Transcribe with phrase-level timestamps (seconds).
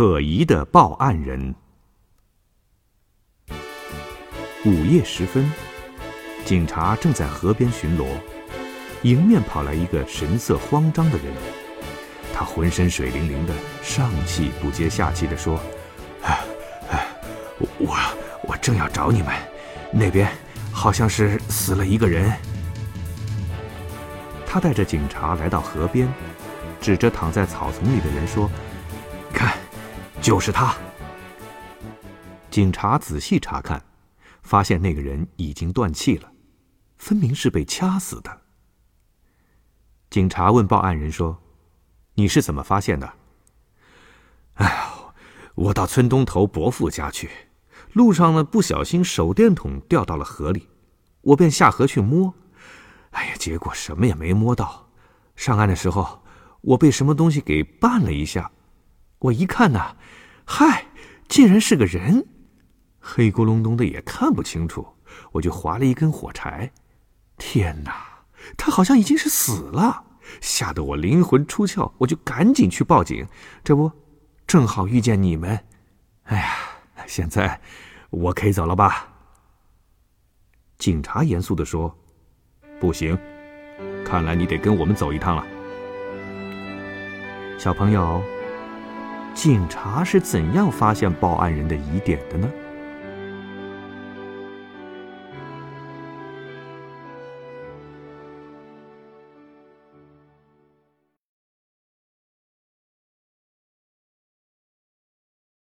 [0.00, 1.54] 可疑的报案人。
[4.64, 5.52] 午夜时分，
[6.42, 8.06] 警察正在河边巡逻，
[9.02, 11.26] 迎面跑来一个神色慌张的人。
[12.32, 13.52] 他浑身水灵灵的，
[13.82, 15.60] 上气不接下气的说
[16.24, 16.40] ：“哎
[16.90, 17.06] 哎，
[17.78, 17.94] 我
[18.48, 19.34] 我正要找你们，
[19.92, 20.32] 那边
[20.72, 22.32] 好像是死了一个人。”
[24.48, 26.10] 他带着警察来到河边，
[26.80, 28.50] 指着躺在草丛里的人说：“，
[30.20, 30.74] 就是他。”
[32.50, 33.84] 警察仔细查看，
[34.42, 36.32] 发现那个人已经断气了，
[36.96, 38.42] 分明是被掐死的。
[40.10, 41.40] 警察问报案人说
[42.14, 43.12] ：“你是怎么发现的
[44.54, 44.90] ？”“哎呀，
[45.54, 47.30] 我到村东头伯父家去，
[47.92, 50.68] 路上呢不小心手电筒掉到了河里，
[51.20, 52.34] 我便下河去摸。”
[53.10, 54.90] 哎呀，结果什么也没摸到。
[55.36, 56.24] 上岸的时候，
[56.62, 58.50] 我被什么东西给绊了一下。
[59.20, 59.96] 我一看呐，
[60.46, 60.86] 嗨，
[61.28, 62.26] 竟然是个人，
[62.98, 64.86] 黑咕隆咚的也看不清楚。
[65.32, 66.70] 我就划了一根火柴。
[67.36, 68.24] 天哪，
[68.56, 70.04] 他好像已经是死了，
[70.40, 71.92] 吓得我灵魂出窍。
[71.98, 73.26] 我就赶紧去报警。
[73.62, 73.92] 这不，
[74.46, 75.58] 正好遇见你们。
[76.24, 76.56] 哎呀，
[77.06, 77.60] 现在
[78.08, 79.06] 我可以走了吧？
[80.78, 81.94] 警察严肃的说。
[82.80, 83.18] 不行，
[84.02, 85.44] 看来你得跟我们走一趟了。
[87.58, 88.22] 小朋友，
[89.34, 92.48] 警察是怎样发现报案人的疑点的呢？